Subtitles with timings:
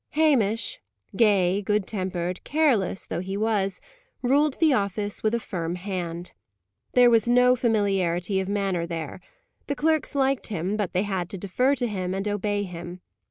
[0.13, 0.79] Hamish
[1.15, 3.79] gay, good tempered, careless, though he was
[4.23, 6.31] ruled the office with a firm hand.
[6.93, 9.21] There was no familiarity of manner there;
[9.67, 13.01] the clerks liked him, but they had to defer to him and obey him.